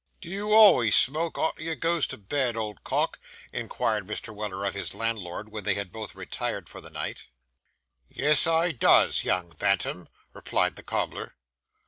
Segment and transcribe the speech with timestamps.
[0.19, 3.19] 'Do you always smoke arter you goes to bed, old cock?'
[3.53, 4.33] inquired Mr.
[4.33, 7.27] Weller of his landlord, when they had both retired for the night.
[8.09, 11.35] 'Yes, I does, young bantam,' replied the cobbler.